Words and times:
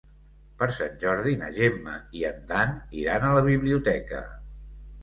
Per 0.61 0.67
Sant 0.77 0.95
Jordi 1.03 1.35
na 1.41 1.49
Gemma 1.59 1.99
i 2.23 2.27
en 2.33 2.43
Dan 2.53 2.75
iran 3.05 3.29
a 3.31 3.35
la 3.39 3.47
biblioteca. 3.53 4.27